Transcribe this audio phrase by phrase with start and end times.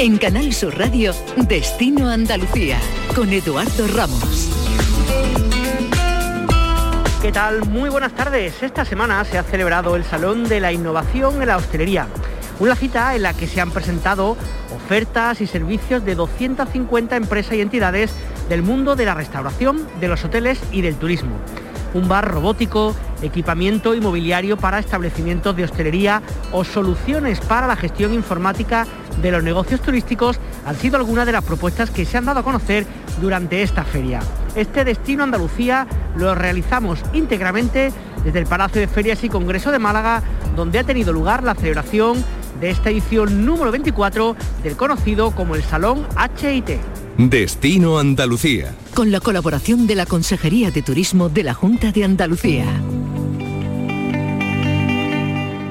[0.00, 1.12] En Canal Sur Radio,
[1.48, 2.78] Destino Andalucía,
[3.16, 4.48] con Eduardo Ramos.
[7.20, 7.64] ¿Qué tal?
[7.68, 8.62] Muy buenas tardes.
[8.62, 12.06] Esta semana se ha celebrado el Salón de la Innovación en la Hostelería.
[12.60, 14.36] Una cita en la que se han presentado
[14.72, 18.12] ofertas y servicios de 250 empresas y entidades
[18.48, 21.34] del mundo de la restauración, de los hoteles y del turismo
[21.94, 26.22] un bar robótico, equipamiento inmobiliario para establecimientos de hostelería
[26.52, 28.86] o soluciones para la gestión informática
[29.22, 32.44] de los negocios turísticos han sido algunas de las propuestas que se han dado a
[32.44, 32.86] conocer
[33.20, 34.20] durante esta feria.
[34.54, 37.92] Este destino Andalucía lo realizamos íntegramente
[38.24, 40.22] desde el Palacio de Ferias y Congreso de Málaga,
[40.56, 42.24] donde ha tenido lugar la celebración
[42.60, 46.06] de esta edición número 24 del conocido como el Salón
[46.40, 46.78] HIT.
[47.18, 48.74] Destino Andalucía.
[48.94, 52.66] Con la colaboración de la Consejería de Turismo de la Junta de Andalucía.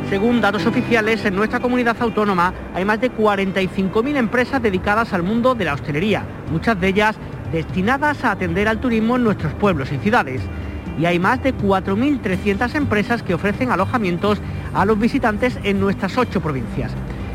[0.09, 5.53] Según datos oficiales, en nuestra comunidad autónoma hay más de 45.000 empresas dedicadas al mundo
[5.53, 7.17] de la hostelería, muchas de ellas
[7.51, 10.41] destinadas a atender al turismo en nuestros pueblos y ciudades.
[10.97, 14.39] Y hay más de 4.300 empresas que ofrecen alojamientos
[14.73, 16.93] a los visitantes en nuestras ocho provincias.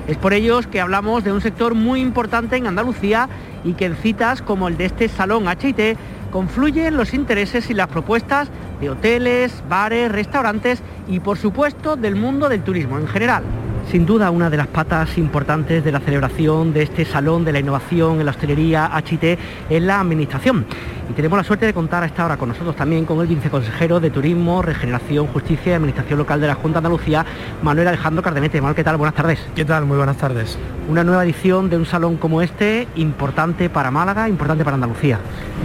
[0.09, 3.29] Es por ello que hablamos de un sector muy importante en Andalucía
[3.65, 5.99] y que en citas como el de este salón HIT
[6.31, 8.49] confluyen los intereses y las propuestas
[8.83, 13.45] de hoteles, bares, restaurantes y por supuesto del mundo del turismo en general.
[13.91, 17.61] Sin duda una de las patas importantes de la celebración de este Salón de la
[17.61, 19.39] Innovación en la Hostelería HIT
[19.71, 20.67] es la Administración.
[21.09, 24.01] Y tenemos la suerte de contar a esta hora con nosotros también con el viceconsejero
[24.01, 27.25] de Turismo, Regeneración, Justicia y Administración Local de la Junta de Andalucía,
[27.63, 28.61] Manuel Alejandro Cardenete.
[28.61, 28.97] Manuel, ¿qué tal?
[28.97, 29.39] Buenas tardes.
[29.55, 29.85] ¿Qué tal?
[29.85, 30.59] Muy buenas tardes.
[30.89, 35.19] Una nueva edición de un salón como este, importante para Málaga, importante para Andalucía.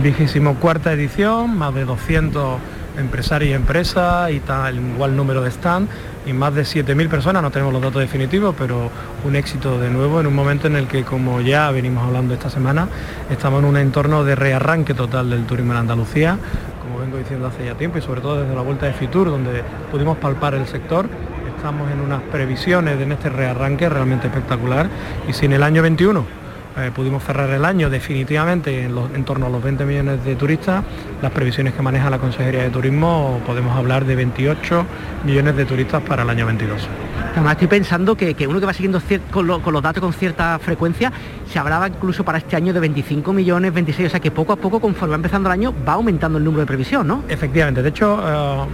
[0.03, 5.87] Vigésimo cuarta edición, más de 200 empresarios y empresas y tal, igual número de stand
[6.25, 8.89] y más de 7.000 personas, no tenemos los datos definitivos, pero
[9.23, 12.49] un éxito de nuevo en un momento en el que, como ya venimos hablando esta
[12.49, 12.87] semana,
[13.29, 16.37] estamos en un entorno de rearranque total del turismo en Andalucía,
[16.83, 19.63] como vengo diciendo hace ya tiempo, y sobre todo desde la vuelta de Fitur, donde
[19.91, 21.07] pudimos palpar el sector.
[21.55, 24.89] Estamos en unas previsiones en este rearranque realmente espectacular
[25.27, 26.46] y sin el año 21
[26.77, 30.83] eh, pudimos cerrar el año definitivamente en, torno a los 20 millones de turistas.
[31.21, 34.85] Las previsiones que maneja la Consejería de Turismo podemos hablar de 28
[35.25, 36.87] millones de turistas para el año 22.
[37.31, 39.01] Además estoy pensando que, uno que va siguiendo
[39.31, 41.11] con, los datos con cierta frecuencia,
[41.51, 44.55] se hablaba incluso para este año de 25 millones, 26, o sea que poco a
[44.55, 47.23] poco, conforme va empezando el año, va aumentando el número de previsión, ¿no?
[47.27, 48.65] Efectivamente, de hecho, eh,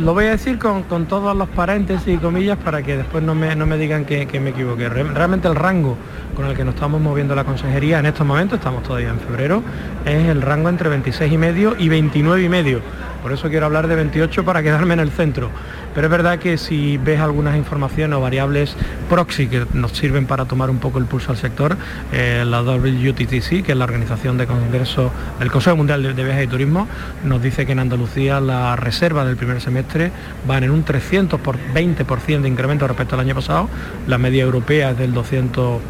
[0.00, 3.78] lo voy a decir con, todos los paréntesis y comillas para que después no me,
[3.78, 4.88] digan que, que me equivoqué.
[4.88, 5.96] Realmente el rango
[6.38, 9.60] con el que nos estamos moviendo la consejería en estos momentos, estamos todavía en febrero,
[10.04, 12.80] es el rango entre 26 y medio y 29 y medio.
[13.24, 15.50] Por eso quiero hablar de 28 para quedarme en el centro.
[15.94, 18.76] Pero es verdad que si ves algunas informaciones o variables
[19.08, 21.76] proxy que nos sirven para tomar un poco el pulso al sector,
[22.12, 25.10] eh, la WTTC, que es la organización de congreso,
[25.40, 26.86] el Consejo Mundial de, Viajes y Turismo,
[27.24, 30.12] nos dice que en Andalucía la reserva del primer semestre
[30.46, 33.68] van en un 320% de incremento respecto al año pasado,
[34.06, 35.80] la media europea es del 200%,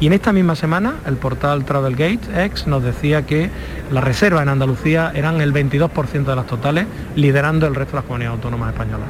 [0.00, 3.50] y en esta misma semana el portal Travelgate X nos decía que
[3.90, 8.04] la reserva en Andalucía eran el 22% de las totales, liderando el resto de las
[8.04, 9.08] comunidades autónomas españolas.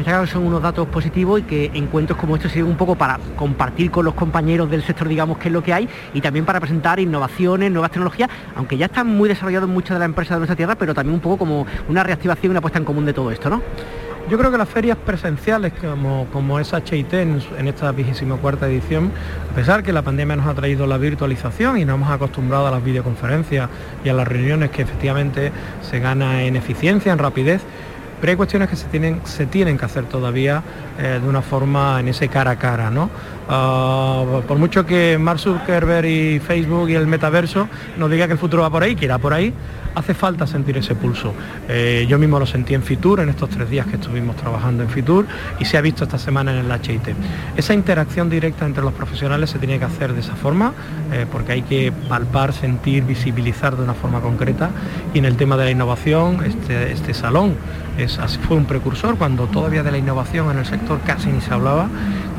[0.00, 3.90] Está son unos datos positivos y que encuentros como estos sirven un poco para compartir
[3.90, 6.98] con los compañeros del sector, digamos, qué es lo que hay y también para presentar
[6.98, 10.74] innovaciones, nuevas tecnologías, aunque ya están muy desarrollados muchas de las empresas de nuestra tierra,
[10.74, 13.50] pero también un poco como una reactivación y una puesta en común de todo esto,
[13.50, 13.60] ¿no?
[14.28, 19.10] Yo creo que las ferias presenciales como, como es HIT en, esta vigésima cuarta edición,
[19.50, 22.70] a pesar que la pandemia nos ha traído la virtualización y nos hemos acostumbrado a
[22.70, 23.68] las videoconferencias
[24.04, 25.50] y a las reuniones que efectivamente
[25.82, 27.62] se gana en eficiencia, en rapidez,
[28.20, 30.62] pero hay cuestiones que se tienen, se tienen que hacer todavía
[30.98, 33.10] eh, de una forma en ese cara a cara, ¿no?
[33.52, 37.66] Ah, por mucho que Mark Zuckerberg y Facebook y el metaverso
[37.98, 39.52] nos diga que el futuro va por ahí, que irá por ahí,
[39.96, 41.34] hace falta sentir ese pulso.
[41.68, 44.88] Eh, yo mismo lo sentí en Fitur, en estos tres días que estuvimos trabajando en
[44.88, 45.26] Fitur,
[45.58, 47.08] y se ha visto esta semana en el HIT.
[47.56, 50.72] Esa interacción directa entre los profesionales se tiene que hacer de esa forma,
[51.12, 54.70] eh, porque hay que palpar, sentir, visibilizar de una forma concreta,
[55.12, 57.56] y en el tema de la innovación, este, este salón
[58.48, 61.88] fue un precursor cuando todavía de la innovación en el sector casi ni se hablaba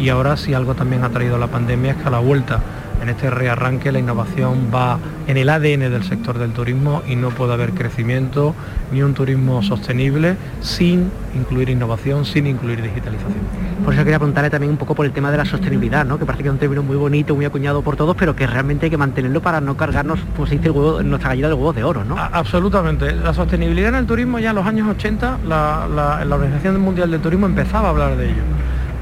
[0.02, 2.60] y ahora si algo también ha traído la pandemia es que a la vuelta
[3.02, 7.30] en este rearranque la innovación va en el ADN del sector del turismo y no
[7.30, 8.56] puede haber crecimiento
[8.92, 13.42] ni un turismo sostenible sin incluir innovación, sin incluir digitalización.
[13.84, 16.20] Por eso quería preguntarle también un poco por el tema de la sostenibilidad, ¿no?
[16.20, 18.86] que parece que es un término muy bonito, muy acuñado por todos, pero que realmente
[18.86, 21.76] hay que mantenerlo para no cargarnos, pues se dice, el huevo, nuestra gallina de huevos
[21.76, 22.04] de oro.
[22.04, 22.18] ¿no?
[22.18, 23.16] absolutamente.
[23.16, 25.88] La sostenibilidad en el turismo ya en los años 80, la,
[26.26, 28.44] la Organización Mundial del Turismo empezaba a hablar de ello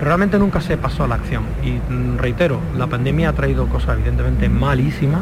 [0.01, 1.44] realmente nunca se pasó a la acción.
[1.63, 5.22] Y mm, reitero, la pandemia ha traído cosas evidentemente malísimas.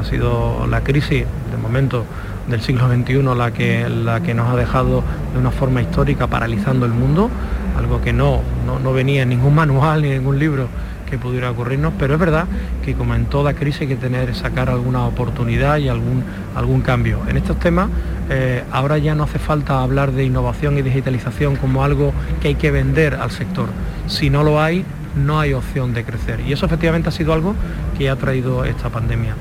[0.00, 2.04] Ha sido la crisis, de momento,
[2.48, 5.02] del siglo XXI la que, la que nos ha dejado
[5.32, 7.30] de una forma histórica paralizando el mundo,
[7.76, 8.40] algo que no,
[8.82, 10.68] no, venía en ningún manual ni en ningún libro
[11.08, 12.46] que pudiera ocurrirnos, pero es verdad
[12.84, 16.24] que como en toda crisis hay que tener, sacar alguna oportunidad y algún,
[16.54, 17.20] algún cambio.
[17.28, 17.90] En estos temas
[18.28, 22.54] eh, ahora ya no hace falta hablar de innovación y digitalización como algo que hay
[22.56, 23.68] que vender al sector.
[24.06, 24.84] Si no lo hay,
[25.16, 26.40] no hay opción de crecer.
[26.40, 27.54] Y eso efectivamente ha sido algo
[27.96, 29.34] que ha traído esta pandemia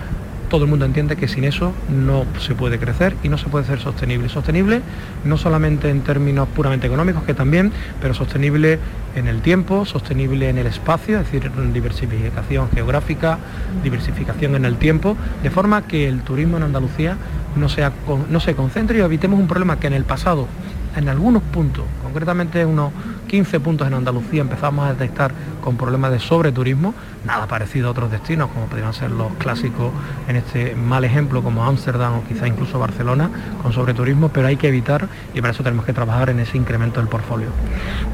[0.49, 3.65] todo el mundo entiende que sin eso no se puede crecer y no se puede
[3.65, 4.29] ser sostenible.
[4.29, 4.81] Sostenible
[5.23, 7.71] no solamente en términos puramente económicos, que también,
[8.01, 8.79] pero sostenible
[9.15, 13.37] en el tiempo, sostenible en el espacio, es decir, diversificación geográfica,
[13.83, 17.17] diversificación en el tiempo, de forma que el turismo en Andalucía
[17.55, 17.91] no, sea,
[18.29, 20.47] no se concentre y evitemos un problema que en el pasado,
[20.95, 22.91] en algunos puntos, concretamente unos
[23.25, 25.31] 15 puntos en Andalucía empezamos a detectar
[25.61, 26.93] con problemas de sobreturismo,
[27.25, 29.91] nada parecido a otros destinos como podrían ser los clásicos
[30.27, 33.29] en este mal ejemplo como Ámsterdam o quizá incluso Barcelona
[33.61, 36.99] con sobreturismo, pero hay que evitar y para eso tenemos que trabajar en ese incremento
[36.99, 37.49] del portfolio.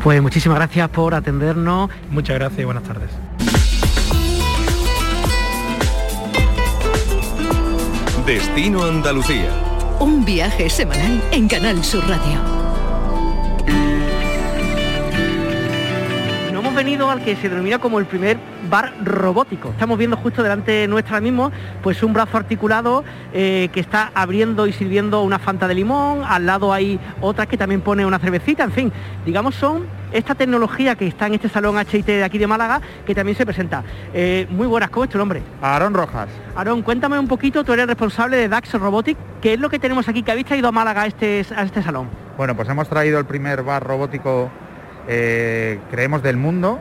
[0.04, 1.90] Pues muchísimas gracias por atendernos.
[2.10, 3.10] Muchas gracias y buenas tardes.
[8.26, 9.50] Destino Andalucía.
[10.00, 12.61] Un viaje semanal en Canal Sur Radio.
[16.84, 19.70] Venido al que se denomina como el primer bar robótico.
[19.70, 21.52] Estamos viendo justo delante nuestra mismo
[21.84, 26.48] pues un brazo articulado eh, que está abriendo y sirviendo una fanta de limón, al
[26.48, 28.94] lado hay otra que también pone una cervecita, en fin,
[29.28, 33.14] digamos son esta tecnología que está en este salón HIT de aquí de Málaga que
[33.14, 33.84] también se presenta.
[34.12, 35.44] Eh, muy buenas, ¿cómo es tu nombre?
[35.62, 36.30] Aarón Rojas.
[36.56, 40.08] Aarón, cuéntame un poquito, tú eres responsable de DAX Robotic, ¿qué es lo que tenemos
[40.08, 40.24] aquí?
[40.24, 42.10] que habéis traído a Málaga a este, a este salón?
[42.38, 44.50] Bueno, pues hemos traído el primer bar robótico
[45.08, 46.80] eh, creemos del mundo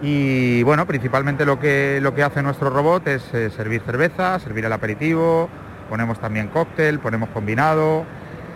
[0.00, 4.64] y bueno, principalmente lo que, lo que hace nuestro robot es eh, servir cerveza, servir
[4.64, 5.48] el aperitivo,
[5.88, 8.04] ponemos también cóctel, ponemos combinado,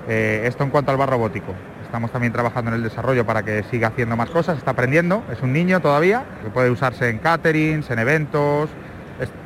[0.09, 1.55] eh, esto en cuanto al bar robótico.
[1.85, 5.41] Estamos también trabajando en el desarrollo para que siga haciendo más cosas, está aprendiendo, es
[5.41, 8.69] un niño todavía, que puede usarse en caterings, en eventos,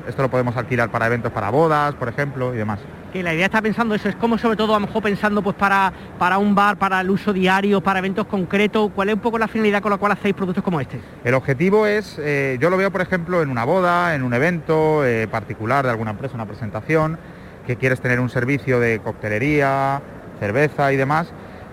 [0.09, 3.47] esto lo podemos alquilar para eventos para bodas, por ejemplo, y demás que la idea
[3.47, 6.55] está pensando eso, es como sobre todo a lo mejor pensando pues para, para un
[6.55, 9.91] bar, para el uso diario, para eventos concretos, ¿cuál es un poco la finalidad con
[9.91, 11.01] la cual hacéis productos como este?
[11.25, 15.05] El objetivo es, eh, yo lo veo por ejemplo en una boda, en un evento
[15.05, 17.19] eh, particular de alguna empresa, una presentación,
[17.67, 20.01] que quieres tener un servicio de coctelería,
[20.39, 21.33] cerveza y demás,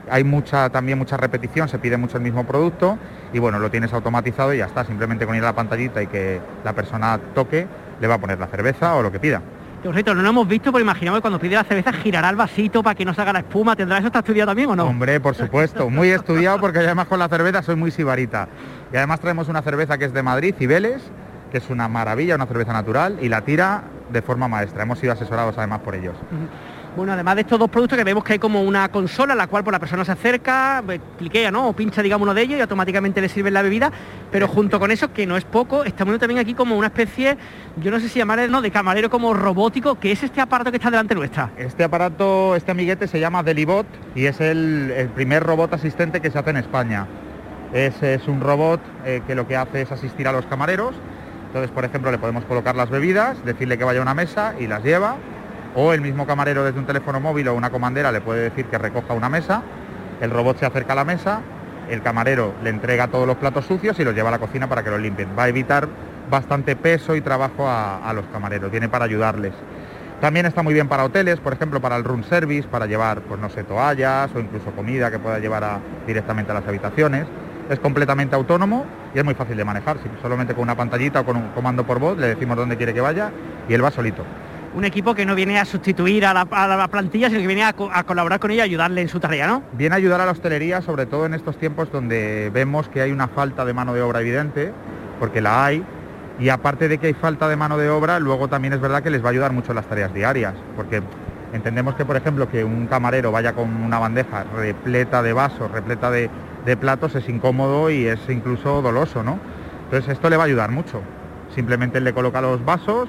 [0.10, 2.98] hay mucha, también mucha repetición, se pide mucho el mismo producto
[3.33, 6.07] y bueno, lo tienes automatizado y ya está, simplemente con ir a la pantallita y
[6.07, 7.68] que la persona toque,
[8.00, 9.42] le va a poner la cerveza o lo que pida.
[9.84, 12.82] Correcto, no lo hemos visto, pero imaginamos que cuando pide la cerveza girará el vasito
[12.82, 13.76] para que no se haga la espuma.
[13.76, 14.86] ¿Tendrá eso está estudiado también o no?
[14.86, 18.48] Hombre, por supuesto, muy estudiado porque además con la cerveza soy muy sibarita.
[18.92, 21.02] Y además traemos una cerveza que es de Madrid, Cibeles,
[21.52, 24.84] que es una maravilla, una cerveza natural, y la tira de forma maestra.
[24.84, 26.16] Hemos sido asesorados además por ellos.
[26.97, 29.45] Bueno, además de estos dos productos que vemos que hay como una consola a la
[29.45, 30.83] cual por pues, la persona se acerca,
[31.19, 31.68] cliquea, ¿no?
[31.68, 33.92] O pincha, digamos, uno de ellos y automáticamente le sirve la bebida.
[34.31, 37.37] Pero junto con eso, que no es poco, estamos viendo también aquí como una especie,
[37.80, 38.63] yo no sé si llamarle, ¿no?
[38.63, 41.51] De camarero como robótico, que es este aparato que está delante nuestra.
[41.56, 43.85] Este aparato, este amiguete se llama Delibot
[44.16, 47.06] y es el, primer robot asistente que se hace en España.
[47.73, 50.95] Es, es un robot eh, que lo que hace es asistir a los camareros.
[51.45, 54.66] Entonces, por ejemplo, le podemos colocar las bebidas, decirle que vaya a una mesa y
[54.66, 55.18] las lleva
[55.80, 58.80] o el mismo camarero desde un teléfono móvil o una comandera le puede decir que
[58.80, 59.62] recoja una mesa,
[60.19, 61.42] el robot se acerca a la mesa,
[61.88, 64.84] el camarero le entrega todos los platos sucios y los lleva a la cocina para
[64.84, 65.30] que los limpien.
[65.38, 65.88] Va a evitar
[66.31, 69.54] bastante peso y trabajo a, los camareros, tiene para ayudarles.
[70.19, 73.40] También está muy bien para hoteles, por ejemplo, para el room service, para llevar, pues
[73.40, 77.28] no sé, toallas o incluso comida que pueda llevar directamente a las habitaciones.
[77.69, 79.98] Es completamente autónomo y es muy fácil de manejar.
[80.24, 83.02] solamente con una pantallita o con un comando por voz le decimos dónde quiere que
[83.02, 83.30] vaya
[83.69, 84.24] y él va solito
[84.76, 88.40] un equipo que no viene a sustituir a la, plantilla, sino que viene a, colaborar
[88.40, 89.64] con ella ayudarle en su tarea, ¿no?
[89.74, 93.12] Viene a ayudar a la hostelería, sobre todo en estos tiempos donde vemos que hay
[93.12, 94.71] una falta de mano de obra evidente,
[95.19, 95.83] porque la hay,
[96.40, 99.09] y aparte de que hay falta de mano de obra, luego también es verdad que
[99.09, 101.02] les va a ayudar mucho en las tareas diarias, porque
[101.54, 106.12] Entendemos que, por ejemplo, que un camarero vaya con una bandeja repleta de vasos, repleta
[106.12, 106.30] de,
[106.80, 109.40] platos, es incómodo y es incluso doloso, ¿no?
[109.86, 111.02] Entonces esto le va a ayudar mucho.
[111.56, 113.07] Simplemente le coloca los vasos,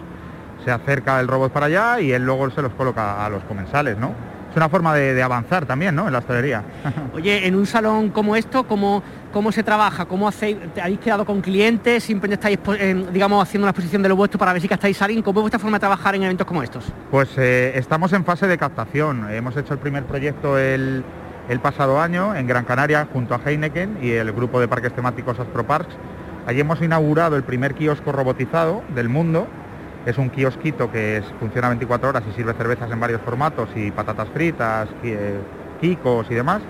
[0.65, 3.99] se acerca el robot para allá y él luego se los coloca a los comensales,
[3.99, 4.15] ¿no?
[4.51, 6.07] Es una forma de, avanzar también, ¿no?
[6.07, 6.63] En la hostelería.
[7.15, 10.07] Oye, en un salón como esto, ¿cómo, cómo se trabaja?
[10.07, 10.57] ¿Cómo hacéis?
[10.81, 12.03] ¿Habéis quedado con clientes?
[12.03, 12.59] ¿Siempre estáis,
[13.13, 15.23] digamos, haciendo una exposición de lo vuestro para ver si estáis alguien?
[15.23, 16.85] ¿Cómo es vuestra forma de trabajar en eventos como estos?
[17.11, 19.31] Pues eh, estamos en fase de captación.
[19.31, 21.05] Hemos hecho el primer proyecto el,
[21.63, 25.95] pasado año en Gran Canaria junto a Heineken y el grupo de parques temáticos Asproparks.
[26.47, 29.47] Allí hemos inaugurado el primer kiosco robotizado del mundo
[30.07, 34.29] es un kiosquito que funciona 24 horas y sirve cervezas en varios formatos y patatas
[34.29, 34.89] fritas,
[35.81, 36.63] kikos y demás.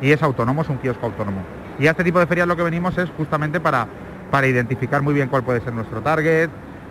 [0.00, 1.42] Y es autónomo, es un kiosco autónomo.
[1.78, 3.86] Y a este tipo de ferias lo que venimos es justamente para,
[4.30, 6.50] para identificar muy bien cuál puede ser nuestro target,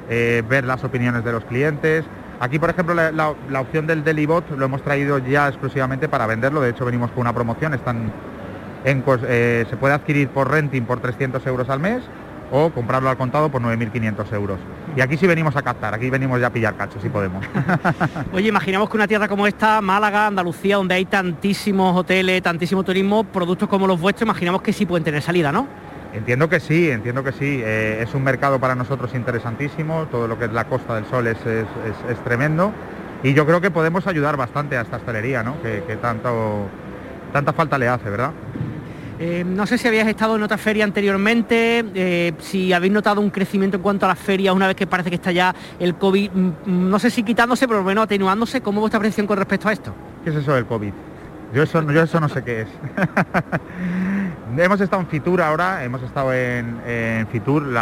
[0.09, 2.05] eh, ver las opiniones de los clientes.
[2.39, 6.59] Aquí, por ejemplo, la, opción del Delibot lo hemos traído ya exclusivamente para venderlo.
[6.61, 7.73] De hecho, venimos con una promoción.
[7.73, 8.11] Están
[8.83, 12.03] en, eh, se puede adquirir por renting por 300 euros al mes
[12.51, 14.59] o comprarlo al contado por 9.500 euros.
[14.95, 17.43] Y aquí sí venimos a captar, aquí venimos ya a pillar cachos si podemos.
[18.33, 23.23] Oye, imaginamos que una tierra como esta, Málaga, Andalucía, donde hay tantísimos hoteles, tantísimo turismo,
[23.23, 25.67] productos como los vuestros, imaginamos que sí pueden tener salida, ¿no?
[26.13, 27.61] Entiendo que sí, entiendo que sí.
[27.63, 31.25] Eh, es un mercado para nosotros interesantísimo, todo lo que es la Costa del Sol
[31.25, 31.37] es,
[32.23, 32.71] tremendo
[33.23, 35.59] y yo creo que podemos ayudar bastante a esta hostelería, ¿no?
[35.61, 36.67] que, que tanto,
[37.31, 38.31] tanta falta le hace, ¿verdad?
[39.25, 43.29] Eh, no sé si habías estado en otra feria anteriormente, eh, si habéis notado un
[43.29, 46.31] crecimiento en cuanto a las ferias una vez que parece que está ya el COVID,
[46.31, 48.59] mm, mm, no sé si quitándose, pero menos atenuándose.
[48.59, 49.95] ¿Cómo vuestra percepción con respecto a esto?
[50.25, 50.91] ¿Qué es eso del COVID?
[51.53, 52.67] Yo eso, yo eso no sé qué es.
[54.57, 57.73] hemos estado en Fitur ahora, hemos estado en, Fitur,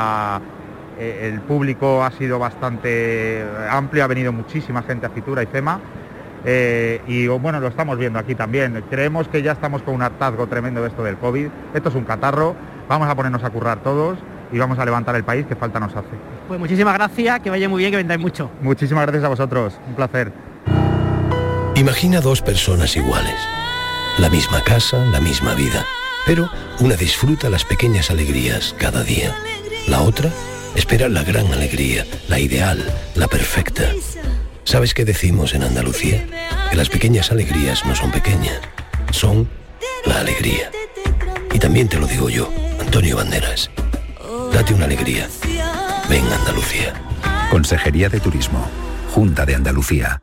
[0.99, 5.79] eh, el público ha sido bastante amplio, ha venido muchísima gente a Fitur y FEMA
[6.45, 8.83] eh, y bueno, lo estamos viendo aquí también.
[8.89, 11.47] Creemos que ya estamos con un hartazgo tremendo de esto del COVID.
[11.73, 12.55] Esto es un catarro,
[12.87, 14.17] vamos a ponernos a currar todos
[14.51, 16.09] y vamos a levantar el país que falta nos hace.
[16.47, 18.49] Pues muchísimas gracias, que vaya muy bien, que vendáis mucho.
[18.61, 20.31] Muchísimas gracias a vosotros, un placer.
[21.75, 23.39] Imagina dos personas iguales,
[24.19, 25.85] la misma casa, la misma vida,
[26.25, 29.33] pero una disfruta las pequeñas alegrías cada día,
[29.87, 30.29] la otra
[30.75, 32.79] espera la gran alegría, la ideal,
[33.15, 33.83] la perfecta.
[34.71, 36.25] ¿Sabes qué decimos en Andalucía?
[36.69, 38.61] Que las pequeñas alegrías no son pequeñas,
[39.11, 39.49] son
[40.05, 40.71] la alegría.
[41.53, 42.49] Y también te lo digo yo,
[42.79, 43.69] Antonio Banderas.
[44.53, 45.27] Date una alegría.
[46.09, 46.93] Ven Andalucía.
[47.49, 48.65] Consejería de Turismo,
[49.13, 50.21] Junta de Andalucía.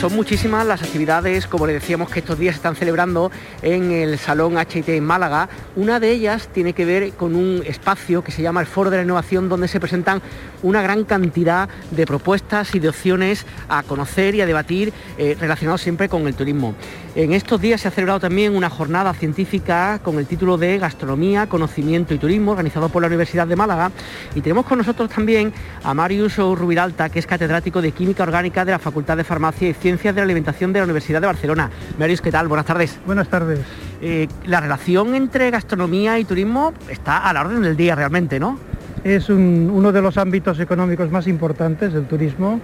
[0.00, 3.30] Son muchísimas las actividades, como le decíamos, que estos días se están celebrando
[3.62, 5.48] en el Salón HIT en Málaga.
[5.74, 8.98] Una de ellas tiene que ver con un espacio que se llama el Foro de
[8.98, 10.20] la Innovación, donde se presentan
[10.62, 15.80] una gran cantidad de propuestas y de opciones a conocer y a debatir eh, relacionados
[15.80, 16.74] siempre con el turismo.
[17.14, 21.46] En estos días se ha celebrado también una jornada científica con el título de Gastronomía,
[21.46, 23.90] Conocimiento y Turismo, organizado por la Universidad de Málaga.
[24.34, 28.72] Y tenemos con nosotros también a Marius Rubiralta, que es catedrático de Química Orgánica de
[28.72, 31.70] la Facultad de Farmacia y Ciencias de la Alimentación de la Universidad de Barcelona.
[31.96, 32.48] Marius, ¿qué tal?
[32.48, 32.98] Buenas tardes.
[33.06, 33.60] Buenas tardes.
[34.02, 38.58] Eh, la relación entre gastronomía y turismo está a la orden del día realmente, ¿no?
[39.04, 42.60] Es uno de los ámbitos económicos más importantes del turismo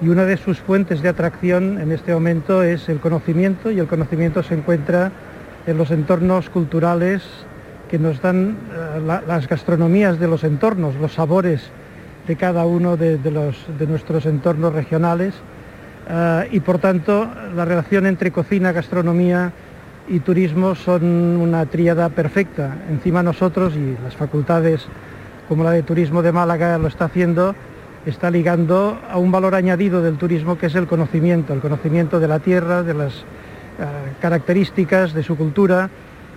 [0.00, 3.88] y una de sus fuentes de atracción en este momento es el conocimiento y el
[3.88, 5.10] conocimiento se encuentra
[5.66, 7.24] en los entornos culturales
[7.90, 11.62] que nos dan eh, las gastronomías de los entornos, los sabores
[12.28, 13.18] de cada uno de,
[13.88, 15.34] nuestros entornos regionales
[16.12, 19.52] eh, y por tanto la relación entre cocina, gastronomía
[20.08, 22.78] y turismo son una tríada perfecta.
[22.90, 24.86] Encima nosotros y las facultades
[25.48, 27.54] como la de Turismo de Málaga lo está haciendo,
[28.06, 32.28] está ligando a un valor añadido del turismo que es el conocimiento, el conocimiento de
[32.28, 33.84] la tierra, de las eh,
[34.20, 35.90] características de su cultura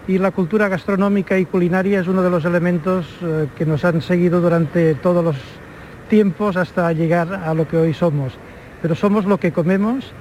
[0.08, 4.02] y la cultura gastronómica y culinaria es uno de los elementos eh, que nos han
[4.02, 5.38] seguido durante todos los
[6.10, 8.34] tiempos hasta llegar a lo que hoy somos.
[8.84, 10.12] Pero somos lo que comemos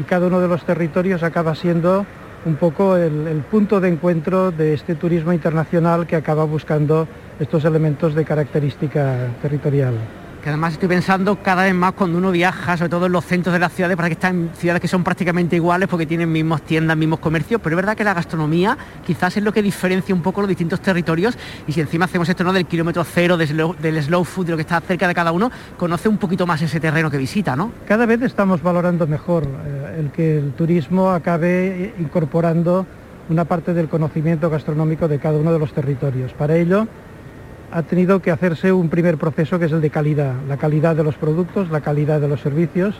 [0.00, 2.06] y cada uno de los territorios acaba siendo
[2.46, 7.06] un poco el punto de encuentro de este turismo internacional que acaba buscando
[7.38, 12.76] estos elementos de característica territorial que además estoy pensando cada vez más cuando uno viaja,
[12.76, 15.56] sobre todo en los centros de las ciudades, para que están ciudades que son prácticamente
[15.56, 19.42] iguales porque tienen mismas tiendas, mismos comercios, pero es verdad que la gastronomía quizás es
[19.42, 21.36] lo que diferencia un poco los distintos territorios
[21.66, 22.52] y si encima hacemos esto ¿no?
[22.52, 26.08] del kilómetro cero, del slow, food, de lo que está cerca de cada uno, conoce
[26.08, 27.72] un poquito más ese terreno que visita, ¿no?
[27.88, 32.86] Cada vez estamos valorando mejor eh, el que el turismo acabe incorporando
[33.30, 36.32] una parte del conocimiento gastronómico de cada uno de los territorios.
[36.34, 36.86] Para ello,
[37.72, 41.04] ha tenido que hacerse un primer proceso que es el de calidad, la calidad de
[41.04, 42.94] los productos, la calidad de los servicios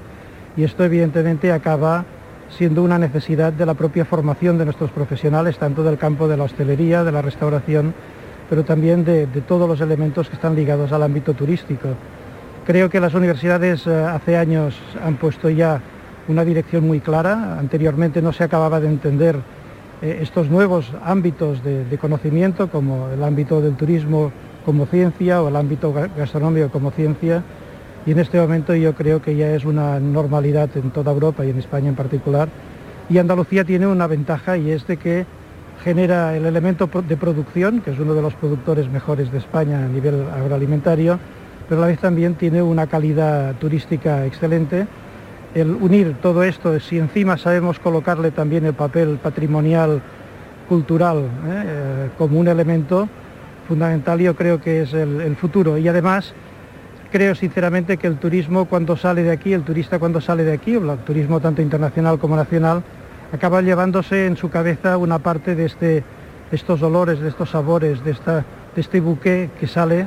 [0.56, 2.04] y esto evidentemente acaba
[2.48, 6.44] siendo una necesidad de la propia formación de nuestros profesionales, tanto del campo de la
[6.44, 7.94] hostelería, de la restauración,
[8.48, 11.88] pero también de, todos los elementos que están ligados al ámbito turístico.
[12.64, 15.80] Creo que las universidades eh, hace años han puesto ya
[16.28, 17.58] una dirección muy clara.
[17.58, 19.36] Anteriormente no se acababa de entender
[20.02, 24.32] eh, estos nuevos ámbitos de, conocimiento, como el ámbito del turismo
[24.66, 27.44] como ciencia o el ámbito gastronómico como ciencia.
[28.04, 31.50] Y en este momento yo creo que ya es una normalidad en toda Europa y
[31.50, 32.48] en España en particular.
[33.08, 35.24] Y Andalucía tiene una ventaja y es de que
[35.84, 39.88] genera el elemento de producción, que es uno de los productores mejores de España a
[39.88, 41.18] nivel agroalimentario,
[41.68, 44.86] pero a la vez también tiene una calidad turística excelente
[45.54, 50.02] el unir todo esto, si encima sabemos colocarle también el papel patrimonial,
[50.68, 51.64] cultural, ¿eh?
[51.66, 53.08] Eh, como un elemento
[53.66, 55.78] fundamental, yo creo que es el, futuro.
[55.78, 56.32] Y además,
[57.12, 60.74] creo sinceramente que el turismo cuando sale de aquí, el turista cuando sale de aquí,
[60.74, 62.82] el turismo tanto internacional como nacional,
[63.32, 66.04] acaba llevándose en su cabeza una parte de, este, de
[66.52, 68.44] estos olores, de estos sabores, de, esta,
[68.74, 70.06] de este buque que sale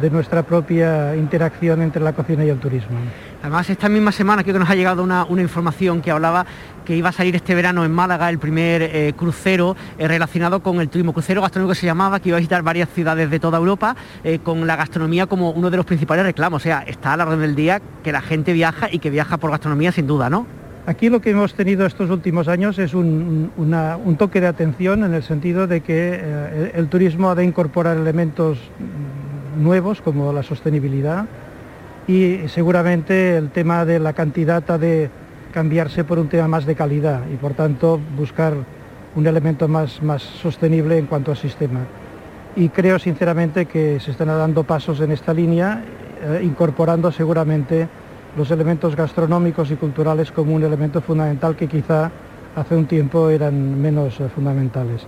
[0.00, 2.96] de nuestra propia interacción entre la cocina y el turismo.
[3.42, 6.46] Además, esta misma semana creo que nos ha llegado una, información que hablaba
[6.90, 10.80] que iba a salir este verano en Málaga el primer eh, crucero eh, relacionado con
[10.80, 13.58] el turismo, crucero gastronómico que se llamaba, que iba a visitar varias ciudades de toda
[13.58, 13.94] Europa,
[14.24, 16.60] eh, con la gastronomía como uno de los principales reclamos.
[16.60, 19.36] O sea, está a la orden del día que la gente viaja y que viaja
[19.36, 20.48] por gastronomía sin duda, ¿no?
[20.86, 23.52] Aquí lo que hemos tenido estos últimos años es un,
[24.18, 28.58] toque de atención en el sentido de que el turismo ha de incorporar elementos
[29.56, 31.26] nuevos como la sostenibilidad
[32.08, 35.10] y seguramente el tema de la cantidad de
[35.52, 38.54] cambiarse por un tema más de calidad y por tanto buscar
[39.14, 41.80] un elemento más, más sostenible en cuanto al sistema.
[42.56, 45.82] Y creo sinceramente que se están dando pasos en esta línea,
[46.22, 47.88] eh, incorporando seguramente
[48.36, 52.10] los elementos gastronómicos y culturales como un elemento fundamental que quizá
[52.56, 55.06] hace un tiempo eran menos eh, fundamentales.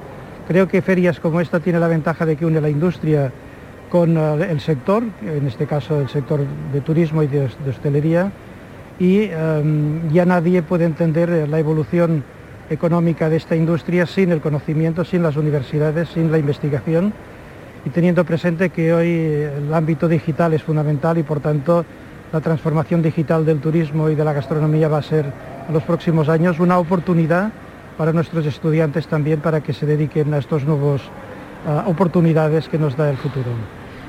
[0.49, 3.33] Creo que ferias como esta tiene la ventaja de que une la industria
[3.91, 6.41] con eh, el sector, en este caso el sector
[6.73, 8.33] de turismo y de, hostelería,
[8.99, 12.25] y em, ya nadie puede entender eh, la evolución
[12.71, 17.13] económica de esta industria sin el conocimiento, sin las universidades, sin la investigación
[17.85, 21.85] y teniendo presente que hoy el ámbito digital es fundamental y por tanto
[22.33, 25.27] la transformación digital del turismo y de la gastronomía va a ser
[25.69, 27.51] en los próximos años una oportunidad
[27.99, 32.97] para nuestros estudiantes también para que se dediquen a estas nuevas eh, oportunidades que nos
[32.97, 33.51] da el futuro.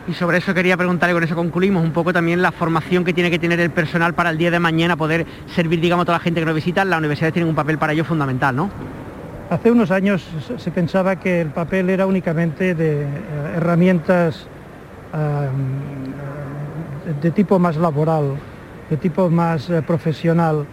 [0.06, 3.32] Y sobre eso quería preguntarle, con eso concluimos, un poco también la formación que tiene
[3.32, 6.24] que tener el personal para el día de mañana poder servir, digamos, a toda la
[6.24, 6.84] gente que nos visita.
[6.84, 8.70] Las universidades tienen un papel para ello fundamental, ¿no?
[9.50, 13.08] Hace unos años se pensaba que el papel era únicamente de eh,
[13.56, 14.48] herramientas
[17.22, 18.36] de tipo más laboral,
[18.90, 20.66] de tipo más eh, profesional,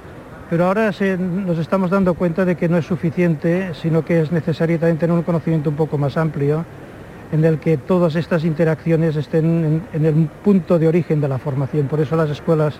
[0.48, 4.78] pero ahora nos estamos dando cuenta de que no es suficiente, sino que es necesario
[4.78, 6.64] también tener un conocimiento un poco más amplio
[7.32, 11.86] en el que todas estas interacciones estén en, el punto de origen de la formación.
[11.86, 12.74] Por eso las escuelas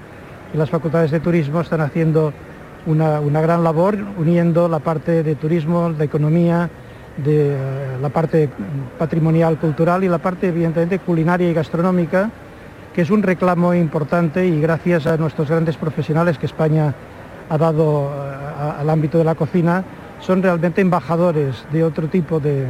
[0.53, 2.33] y las facultades de turismo están haciendo
[2.87, 6.69] una, gran labor uniendo la parte de turismo, de economía,
[7.17, 7.57] de eh,
[8.01, 8.49] la parte
[8.99, 12.31] patrimonial, cultural y la parte evidentemente culinaria y gastronómica,
[12.95, 16.95] que es un reclamo importante y gracias a nuestros grandes profesionales que España
[17.49, 19.85] ha dado eh, al ámbito de la cocina,
[20.21, 22.67] son realmente embajadores de otro tipo de,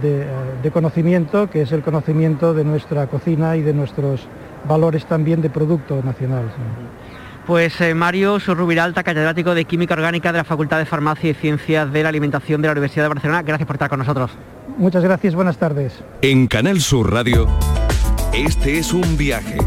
[0.00, 4.26] de, conocimiento, que es el conocimiento de nuestra cocina y de nuestros
[4.68, 6.44] valores también de producto nacional.
[7.46, 11.92] Pues eh, Mario Surrubiralta, catedrático de Química Orgánica de la Facultad de Farmacia y Ciencias
[11.92, 14.30] de la Alimentación de la Universidad de Barcelona, gracias por estar con nosotros.
[14.78, 16.02] Muchas gracias, buenas tardes.
[16.22, 17.46] En Canal Sur Radio,
[18.32, 19.58] este es un viaje.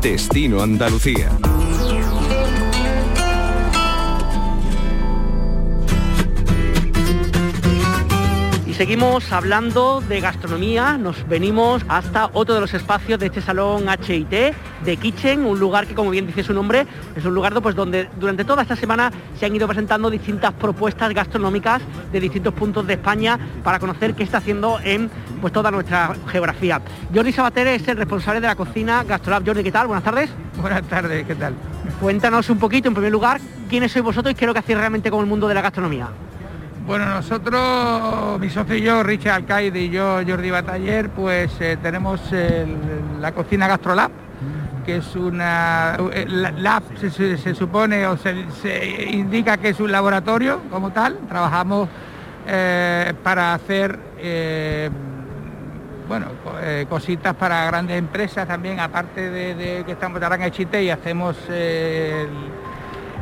[0.00, 1.30] Destino Andalucía.
[8.82, 14.28] Seguimos hablando de gastronomía, nos venimos hasta otro de los espacios de este salón HIT,
[14.84, 18.08] de Kitchen, un lugar que como bien dice su nombre, es un lugar pues, donde
[18.18, 22.94] durante toda esta semana se han ido presentando distintas propuestas gastronómicas de distintos puntos de
[22.94, 25.08] España para conocer qué está haciendo en
[25.40, 26.82] pues, toda nuestra geografía.
[27.14, 29.46] Jordi Sabater es el responsable de la cocina Gastrolab.
[29.46, 29.86] Jordi, ¿qué tal?
[29.86, 30.28] Buenas tardes.
[30.60, 31.54] Buenas tardes, ¿qué tal?
[32.00, 33.40] Cuéntanos un poquito, en primer lugar,
[33.70, 35.60] quiénes sois vosotros y qué es lo que hacéis realmente con el mundo de la
[35.60, 36.08] gastronomía.
[36.86, 42.20] Bueno, nosotros, mi socio y yo, Richard Alcaide y yo, Jordi Bataller, pues eh, tenemos
[43.20, 44.10] la cocina Gastrolab,
[44.84, 45.96] que es una...
[46.12, 51.18] Eh, lab se, supone o se, indica que es un laboratorio como tal.
[51.28, 51.88] Trabajamos
[52.48, 53.98] eh, para hacer
[56.08, 56.26] bueno,
[56.60, 61.36] eh, cositas para grandes empresas también, aparte de, que estamos en Chite y hacemos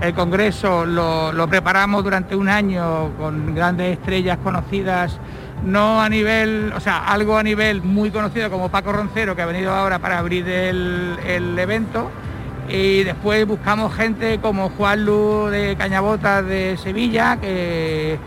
[0.00, 5.18] el, congreso, lo, preparamos durante un año con grandes estrellas conocidas,
[5.64, 9.46] no a nivel, o sea, algo a nivel muy conocido como Paco Roncero, que ha
[9.46, 12.10] venido ahora para abrir el, el evento,
[12.68, 18.18] y después buscamos gente como Juan Luz de Cañabotas de Sevilla, que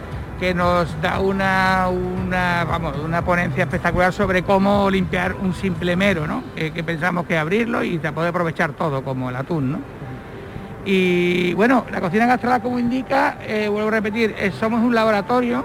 [0.44, 6.28] que nos da una, una, vamos, una ponencia espectacular sobre cómo limpiar un simple mero,
[6.28, 6.44] ¿no?
[6.54, 9.72] que, pensamos que abrirlo y se puede aprovechar todo, como el atún.
[9.72, 9.80] ¿no?
[10.86, 15.64] Y bueno, la cocina gastronómica, como indica, eh, vuelvo a repetir, eh, somos un laboratorio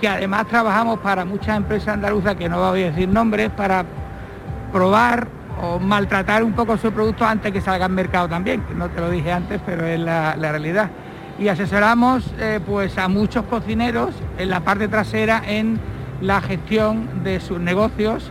[0.00, 3.84] que además trabajamos para muchas empresas andaluzas, que no voy a decir nombres, para
[4.72, 5.28] probar
[5.62, 9.00] o maltratar un poco su producto antes que salga al mercado también, que no te
[9.00, 10.90] lo dije antes, pero es la realidad.
[11.38, 15.80] Y asesoramos eh, pues a muchos cocineros en la parte trasera en
[16.20, 18.30] la gestión de sus negocios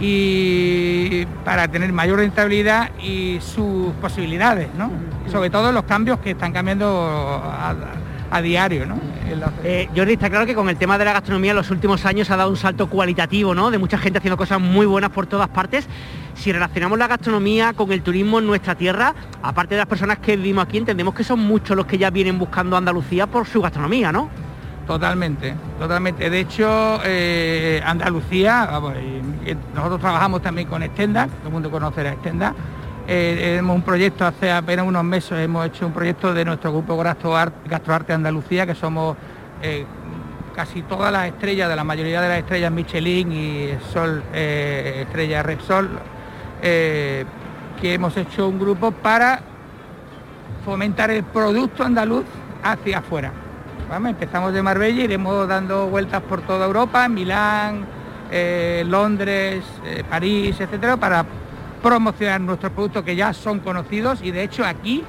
[0.00, 4.90] y para tener mayor rentabilidad y sus posibilidades, ¿no?
[5.30, 7.42] Sobre todo los cambios que están cambiando
[8.30, 9.00] a, diario, ¿no?
[9.64, 12.30] Eh, Jordi, está claro que con el tema de la gastronomía en los últimos años
[12.30, 13.70] ha dado un salto cualitativo, ¿no?
[13.70, 15.88] De mucha gente haciendo cosas muy buenas por todas partes
[16.38, 20.36] si relacionamos la gastronomía con el turismo en nuestra tierra, aparte de las personas que
[20.36, 24.12] vivimos aquí, entendemos que son muchos los que ya vienen buscando Andalucía por su gastronomía,
[24.12, 24.30] ¿no?
[24.88, 26.30] Totalmente, totalmente.
[26.30, 28.70] De hecho, eh, Andalucía,
[29.74, 32.54] nosotros trabajamos también con Estenda, todo el mundo conoce la Estenda.
[33.06, 36.96] Eh, tenemos un proyecto, hace apenas unos meses hemos hecho un proyecto de nuestro grupo
[36.96, 39.14] Gastroarte Andalucía, que somos
[39.62, 39.84] eh,
[40.56, 45.90] casi todas las estrellas, de la mayoría de las estrellas Michelin y Sol, estrella Repsol,
[46.62, 47.26] eh,
[47.78, 49.40] que hemos hecho un grupo para
[50.64, 52.24] fomentar el producto andaluz
[52.62, 53.32] hacia afuera.
[53.90, 57.84] Empezamos de Marbella, iremos dando vueltas por toda Europa, Milán,
[58.30, 61.24] eh, Londres, eh, París, etcétera, para
[61.82, 65.04] promocionar nuestros productos que ya son conocidos y de hecho aquí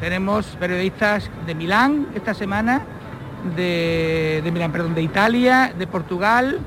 [0.00, 2.82] tenemos periodistas de Milán esta semana,
[3.56, 6.60] de, de Milán, perdón, de Italia, de Portugal,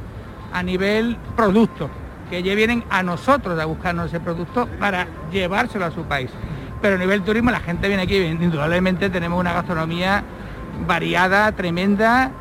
[0.52, 1.90] a nivel producto
[2.30, 6.30] que ya vienen a nosotros a buscarnos ese producto para llevárselo a su país.
[6.82, 10.24] Pero a nivel turismo la gente viene aquí, indudablemente tenemos una gastronomía
[10.86, 12.32] variada, tremenda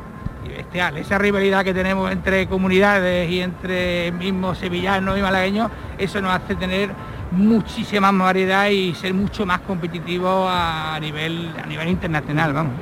[0.45, 0.97] y bestial.
[0.97, 6.55] Esa rivalidad que tenemos entre comunidades y entre mismos sevillanos y malagueños, eso nos hace
[6.55, 6.89] tener
[7.31, 12.73] muchísima más variedad y ser mucho más competitivo a nivel, a nivel internacional, vamos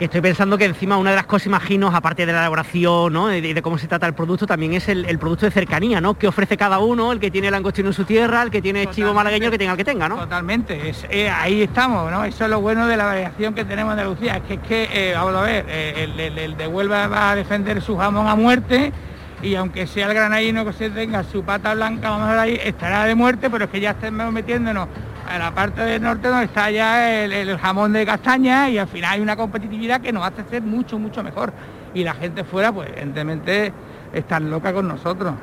[0.00, 3.34] que estoy pensando que encima una de las cosas imaginos, aparte de la elaboración ¿no?
[3.34, 6.14] y de, cómo se trata el producto, también es el, producto de cercanía, ¿no?
[6.14, 8.86] Que ofrece cada uno, el que tiene el angostino en su tierra, el que tiene
[8.86, 10.16] chivo malagueño, el que tenga el que tenga, ¿no?
[10.16, 12.24] Totalmente, eh, ahí estamos, ¿no?
[12.24, 14.88] Eso es lo bueno de la variación que tenemos en Andalucía, es que, es que
[14.90, 18.94] eh, vamos a ver, eh, el, de Huelva va a defender su jamón a muerte
[19.42, 22.60] y aunque sea el granadino que se tenga su pata blanca, vamos a ver ahí,
[22.64, 24.88] estará de muerte, pero es que ya estamos metiéndonos
[25.34, 29.14] en la parte del norte donde está ya el, jamón de castaña y al final
[29.14, 31.52] hay una competitividad que nos hace ser mucho, mucho mejor.
[31.94, 33.72] Y la gente fuera, pues evidentemente,
[34.12, 35.34] está loca con nosotros.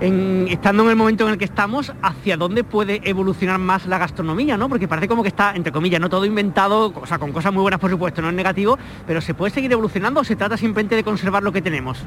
[0.00, 4.56] estando en el momento en el que estamos, ¿hacia dónde puede evolucionar más la gastronomía?
[4.56, 4.68] ¿no?
[4.68, 7.62] Porque parece como que está, entre comillas, no todo inventado, o sea, con cosas muy
[7.62, 10.96] buenas por supuesto, no es negativo, pero ¿se puede seguir evolucionando o se trata simplemente
[10.96, 12.04] de conservar lo que tenemos?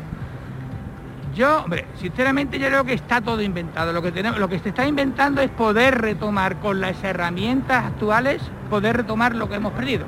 [1.37, 3.93] Yo, hombre, sinceramente yo creo que está todo inventado.
[3.93, 8.41] Lo que, tenemos, lo que se está inventando es poder retomar con las herramientas actuales,
[8.71, 10.07] poder retomar lo que hemos perdido.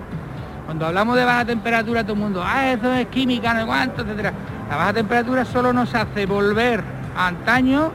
[0.66, 4.34] Cuando hablamos de baja temperatura, todo el mundo, ah, eso es química, no cuánto, etcétera.
[4.72, 6.84] La baja temperatura solo nos hace volver
[7.16, 7.92] a antaño,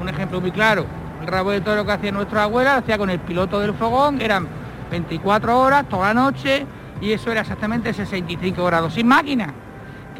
[0.00, 0.86] un ejemplo muy claro,
[1.20, 4.20] el rabo de todo lo que hacía nuestra abuela, hacía con el piloto del fogón,
[4.20, 4.48] eran
[4.90, 6.66] 24 horas, toda la noche,
[7.00, 9.54] y eso era exactamente 65 grados, sin máquina.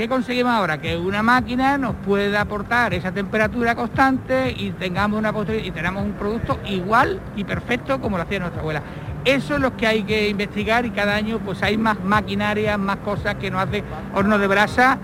[0.01, 0.79] ¿Qué conseguimos ahora?
[0.79, 5.31] Que una máquina nos pueda aportar esa temperatura constante y tengamos una
[5.63, 8.83] y tenemos un producto igual y perfecto como lo hacía nuestra abuela.
[9.27, 12.97] Eso es lo que hay que investigar y cada año pues hay más maquinarias, más
[13.05, 13.85] cosas que nos hacen
[14.15, 14.97] hornos de brasa.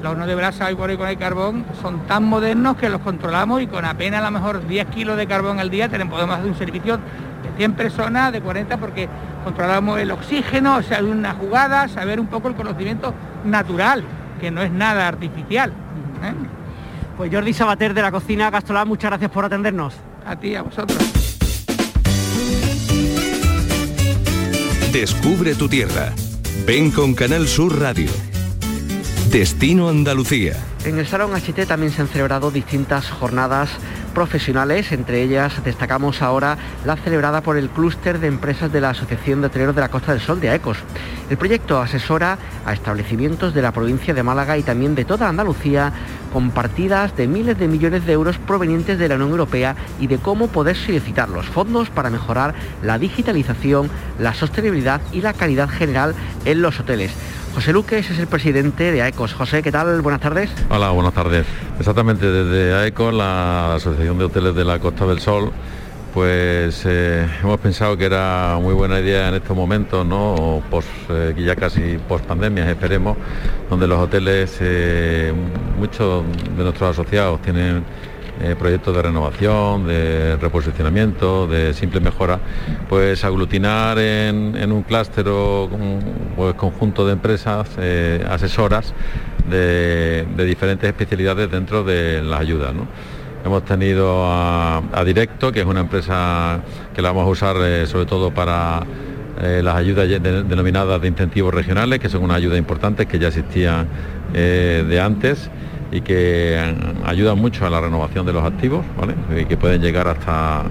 [0.00, 3.00] Los hornos de brasa hoy por hoy con el carbón son tan modernos que los
[3.00, 6.36] controlamos y con apenas a lo mejor 10 kilos de carbón al día tenemos, podemos
[6.36, 9.08] hacer un servicio de 100 personas, de 40, porque
[9.42, 13.12] controlamos el oxígeno, o sea, una jugada, saber un poco el conocimiento
[13.44, 14.04] natural
[14.44, 15.70] que no es nada artificial.
[16.22, 16.34] ¿eh?
[17.16, 19.94] Pues Jordi Sabater de la cocina Gastrolab, muchas gracias por atendernos.
[20.26, 20.98] A ti, a vosotros.
[24.92, 26.12] Descubre tu tierra.
[26.66, 28.10] Ven con Canal Sur Radio.
[29.30, 30.52] Destino Andalucía.
[30.84, 33.70] En el Salón HT también se han celebrado distintas jornadas
[34.14, 39.40] profesionales, entre ellas destacamos ahora la celebrada por el clúster de empresas de la Asociación
[39.40, 40.78] de Hoteleros de la Costa del Sol de AECOS.
[41.28, 45.92] El proyecto asesora a establecimientos de la provincia de Málaga y también de toda Andalucía
[46.32, 50.48] compartidas de miles de millones de euros provenientes de la Unión Europea y de cómo
[50.48, 56.62] poder solicitar los fondos para mejorar la digitalización, la sostenibilidad y la calidad general en
[56.62, 57.12] los hoteles.
[57.54, 59.34] José Luque es el presidente de AECOS.
[59.34, 60.02] José, ¿qué tal?
[60.02, 60.50] Buenas tardes.
[60.70, 61.46] Hola, buenas tardes.
[61.78, 65.52] Exactamente, desde AECOS, la Asociación de Hoteles de la Costa del Sol,
[66.12, 70.64] pues eh, hemos pensado que era muy buena idea en estos momentos, ¿no?
[70.68, 73.16] Post, eh, ya casi post pandemia, esperemos,
[73.70, 75.32] donde los hoteles, eh,
[75.78, 76.24] muchos
[76.56, 77.84] de nuestros asociados tienen
[78.58, 82.40] proyectos de renovación, de reposicionamiento, de simple mejora,
[82.88, 87.68] pues aglutinar en, un clúster o un conjunto de empresas
[88.28, 88.94] asesoras
[89.48, 92.74] de, diferentes especialidades dentro de las ayudas.
[93.44, 96.60] Hemos tenido a, Directo, que es una empresa
[96.94, 98.82] que la vamos a usar eh, sobre todo para
[99.42, 103.86] eh, las ayudas denominadas de incentivos regionales, que son una ayuda importante que ya existían
[104.32, 105.50] eh, de antes
[105.92, 106.58] y que
[107.04, 108.84] ayudan mucho a la renovación de los activos,
[109.38, 110.64] y que pueden llegar hasta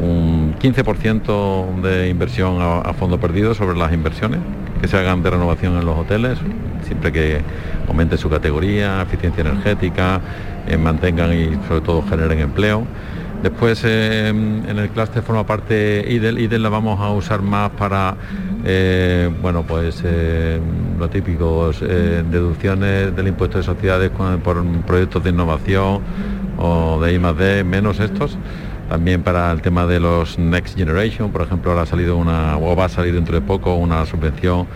[0.00, 4.40] un 15% de inversión a, fondo perdido sobre las inversiones
[4.80, 6.38] que se hagan de renovación en los hoteles,
[6.82, 7.40] siempre que
[7.88, 10.20] aumente su categoría, eficiencia energética,
[10.66, 12.84] eh, mantengan y sobre todo generen empleo.
[13.44, 18.16] Después eh, en el clúster forma parte IDEL, IDEL la vamos a usar más para
[18.64, 20.02] eh, bueno pues
[20.98, 24.10] lo típico, deducciones del impuesto de sociedades
[24.42, 26.00] por proyectos de innovación
[26.56, 28.38] o de I menos estos.
[28.88, 32.74] También para el tema de los Next Generation, por ejemplo, ahora ha salido una, o
[32.74, 34.66] va a salir dentro de poco una subvención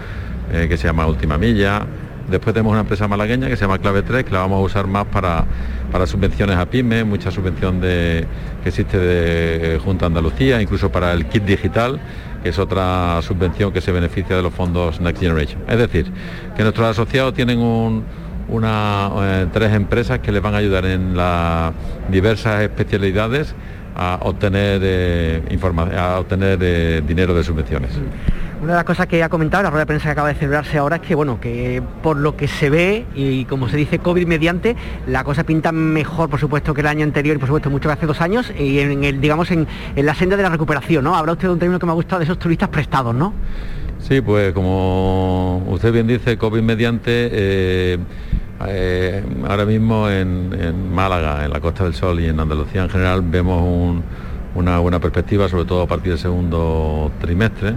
[0.53, 1.87] que se llama Última Milla.
[2.31, 4.87] Después tenemos una empresa malagueña que se llama Clave 3, que la vamos a usar
[4.87, 5.45] más para,
[5.91, 8.27] para subvenciones a pymes, mucha subvención de,
[8.63, 11.99] que existe de Junta Andalucía, incluso para el kit digital,
[12.43, 15.63] que es otra subvención que se beneficia de los fondos Next Generation.
[15.69, 16.13] Es decir,
[16.57, 21.73] que nuestros asociados tienen una, eh, tres empresas que les van a ayudar en las
[22.11, 23.55] diversas especialidades
[23.97, 25.59] a obtener, eh,
[25.97, 27.91] a obtener eh, dinero de subvenciones.
[28.61, 30.79] Una de las cosas que ha comentado la rueda de prensa que acaba de celebrarse
[30.79, 34.27] ahora es que, bueno, que por lo que se ve y como se dice COVID
[34.27, 34.75] mediante,
[35.07, 37.93] la cosa pinta mejor, por supuesto, que el año anterior y por supuesto mucho que
[37.93, 41.15] hace dos años y en el, digamos, en, la senda de la recuperación, ¿no?
[41.15, 43.33] Habla usted de un término que me ha gustado de esos turistas prestados, ¿no?
[44.01, 47.99] Sí, pues como usted bien dice, COVID mediante, eh,
[48.67, 53.23] eh, ahora mismo en, Málaga, en la Costa del Sol y en Andalucía en general
[53.23, 54.03] vemos
[54.57, 57.77] una buena perspectiva, sobre todo a partir del segundo trimestre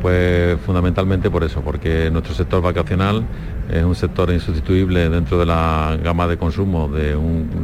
[0.00, 3.24] pues fundamentalmente por eso, porque nuestro sector vacacional
[3.70, 7.16] es un sector insustituible dentro de la gama de consumo de,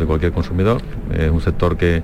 [0.07, 0.81] cualquier consumidor.
[1.12, 2.03] Es un sector que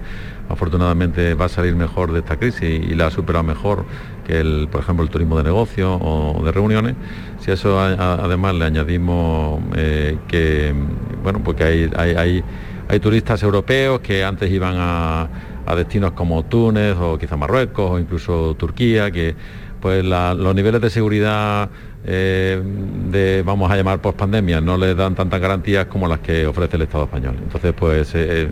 [0.49, 3.85] afortunadamente va a salir mejor de esta crisis y la ha mejor
[4.27, 6.95] que el, por ejemplo, el turismo de negocio o de reuniones.
[7.41, 10.75] Si a eso además le añadimos eh, que
[11.23, 12.43] bueno, porque hay, hay,
[12.89, 15.29] hay, turistas europeos que antes iban a,
[15.67, 19.35] a destinos como Túnez o quizá Marruecos o incluso Turquía, que
[19.83, 21.69] pues los niveles de seguridad
[22.05, 22.63] eh,
[23.11, 26.77] de, vamos a llamar, post pandemia, no les dan tantas garantías como las que ofrece
[26.77, 27.35] el Estado español.
[27.43, 28.49] Entonces, pues eh,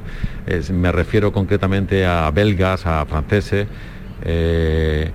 [0.73, 3.69] me refiero concretamente a belgas, a franceses
[4.25, 5.13] eh,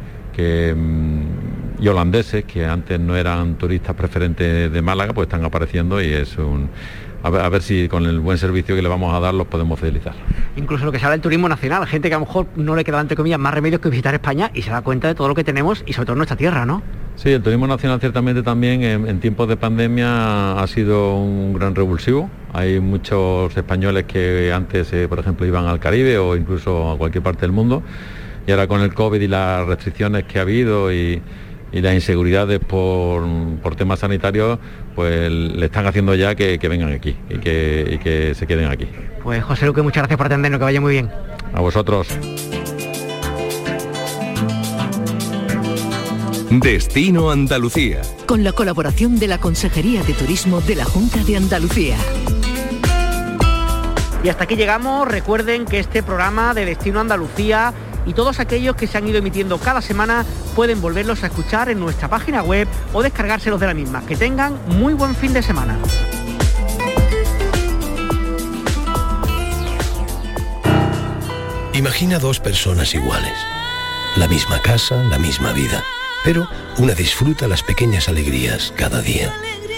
[0.73, 6.13] mm, y holandeses, que antes no eran turistas preferentes de Málaga, pues están apareciendo y
[6.13, 6.69] es un
[7.25, 10.13] a ver, si con el buen servicio que le vamos a dar los podemos fidelizar.
[10.55, 12.83] Incluso lo que se habla del turismo nacional, gente que a lo mejor no le
[12.83, 15.35] queda, entre comillas, más remedios que visitar España y se da cuenta de todo lo
[15.35, 16.83] que tenemos y sobre todo nuestra tierra, ¿no?
[17.15, 22.29] Sí, el turismo nacional ciertamente también en, tiempos de pandemia ha sido un gran revulsivo.
[22.53, 27.23] Hay muchos españoles que antes, eh, por ejemplo, iban al Caribe o incluso a cualquier
[27.23, 27.83] parte del mundo
[28.47, 31.21] y ahora con el COVID y las restricciones que ha habido y
[31.71, 33.23] y las inseguridades por,
[33.75, 34.59] temas sanitarios,
[34.95, 38.87] pues le están haciendo ya que, vengan aquí y que, que se queden aquí.
[39.23, 41.09] Pues José Luque, muchas gracias por atendernos, que vaya muy bien.
[41.53, 42.07] A vosotros.
[46.49, 48.01] Destino Andalucía.
[48.27, 51.97] Con la colaboración de la Consejería de Turismo de la Junta de Andalucía.
[54.23, 55.07] Y hasta aquí llegamos.
[55.07, 57.73] Recuerden que este programa de Destino Andalucía
[58.05, 61.79] y todos aquellos que se han ido emitiendo cada semana pueden volverlos a escuchar en
[61.79, 64.05] nuestra página web o descargárselos de la misma.
[64.05, 65.77] Que tengan muy buen fin de semana.
[71.73, 73.37] Imagina dos personas iguales.
[74.15, 75.83] La misma casa, la misma vida.
[76.23, 79.33] Pero una disfruta las pequeñas alegrías cada día.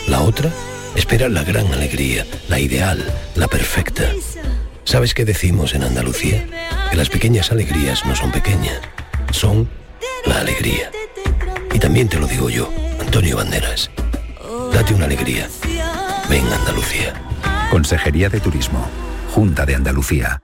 [0.08, 0.52] La otra
[0.96, 3.04] espera la gran alegría, la ideal,
[3.36, 4.04] la perfecta.
[4.88, 6.48] ¿Sabes qué decimos en Andalucía?
[6.90, 8.80] Que las pequeñas alegrías no son pequeñas,
[9.34, 9.70] son
[10.26, 10.92] la alegría.
[11.74, 12.72] Y también te lo digo yo,
[13.02, 13.92] Antonio Banderas.
[14.72, 15.50] Date una alegría.
[16.30, 17.14] Ven Andalucía.
[17.70, 18.88] Consejería de Turismo,
[19.34, 20.42] Junta de Andalucía.